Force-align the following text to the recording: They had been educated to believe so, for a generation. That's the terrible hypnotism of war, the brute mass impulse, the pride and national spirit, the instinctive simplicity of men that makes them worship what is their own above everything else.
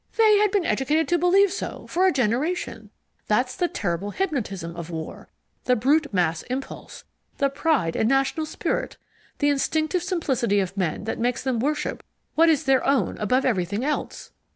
They 0.17 0.39
had 0.39 0.49
been 0.49 0.65
educated 0.65 1.07
to 1.09 1.19
believe 1.19 1.51
so, 1.51 1.85
for 1.87 2.07
a 2.07 2.11
generation. 2.11 2.89
That's 3.27 3.55
the 3.55 3.67
terrible 3.67 4.09
hypnotism 4.09 4.75
of 4.75 4.89
war, 4.89 5.29
the 5.65 5.75
brute 5.75 6.11
mass 6.11 6.41
impulse, 6.49 7.03
the 7.37 7.51
pride 7.51 7.95
and 7.95 8.09
national 8.09 8.47
spirit, 8.47 8.97
the 9.37 9.49
instinctive 9.49 10.01
simplicity 10.01 10.59
of 10.59 10.75
men 10.75 11.03
that 11.03 11.19
makes 11.19 11.43
them 11.43 11.59
worship 11.59 12.01
what 12.33 12.49
is 12.49 12.63
their 12.63 12.83
own 12.83 13.15
above 13.19 13.45
everything 13.45 13.85
else. 13.85 14.31